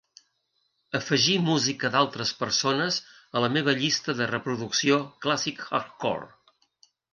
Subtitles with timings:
[0.99, 2.97] Afegir música d'altres persones
[3.41, 6.29] a la meva llista de reproducció Classic Hardcore.